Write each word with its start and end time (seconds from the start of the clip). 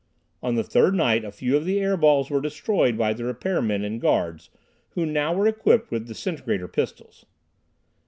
On 0.41 0.55
the 0.55 0.63
third 0.63 0.95
night 0.95 1.23
a 1.23 1.31
few 1.31 1.55
of 1.55 1.63
the 1.63 1.79
air 1.79 1.95
balls 1.95 2.31
were 2.31 2.41
destroyed 2.41 2.97
by 2.97 3.13
the 3.13 3.23
repair 3.23 3.61
men 3.61 3.83
and 3.83 4.01
guards, 4.01 4.49
who 4.95 5.05
now 5.05 5.31
were 5.31 5.45
equipped 5.45 5.91
with 5.91 6.07
disintegrator 6.07 6.67
pistols. 6.67 7.27